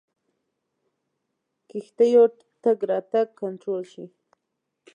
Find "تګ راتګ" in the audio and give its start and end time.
2.63-3.27